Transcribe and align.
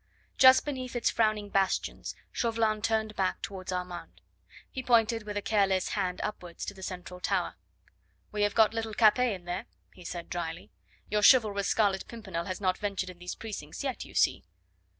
Just 0.39 0.65
beneath 0.65 0.95
its 0.95 1.11
frowning 1.11 1.49
bastions 1.49 2.15
Chauvelin 2.31 2.81
turned 2.81 3.15
back 3.15 3.39
towards 3.43 3.71
Armand. 3.71 4.19
He 4.67 4.81
pointed 4.81 5.27
with 5.27 5.37
a 5.37 5.43
careless 5.43 5.89
hand 5.89 6.19
up 6.21 6.41
wards 6.41 6.65
to 6.65 6.73
the 6.73 6.81
central 6.81 7.19
tower. 7.19 7.53
"We 8.31 8.41
have 8.41 8.55
got 8.55 8.73
little 8.73 8.95
Capet 8.95 9.31
in 9.31 9.45
there," 9.45 9.67
he 9.93 10.03
said 10.03 10.27
dryly. 10.31 10.71
"Your 11.11 11.21
chivalrous 11.21 11.67
Scarlet 11.67 12.07
Pimpernel 12.07 12.45
has 12.45 12.59
not 12.59 12.79
ventured 12.79 13.11
in 13.11 13.19
these 13.19 13.35
precincts 13.35 13.83
yet, 13.83 14.03
you 14.03 14.15
see." 14.15 14.43